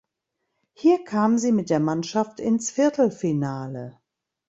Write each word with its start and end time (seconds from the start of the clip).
Hier 0.73 1.03
kam 1.03 1.37
sie 1.37 1.51
mit 1.51 1.69
der 1.69 1.79
Mannschaft 1.79 2.39
ins 2.39 2.71
Viertelfinale. 2.71 3.99